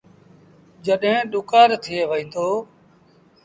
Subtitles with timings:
[0.85, 2.47] جڏهيݩ ڏُڪآر ٿئي وهيٚتو۔